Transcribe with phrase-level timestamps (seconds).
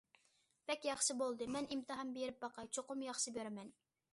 [0.69, 3.71] بەك ياخشى بولدى، مەن ئىمتىھان بېرىپ باقاي، چوقۇم ياخشى بېرىمەن!